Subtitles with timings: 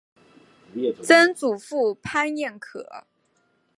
[1.03, 3.05] 曾祖父潘彦可。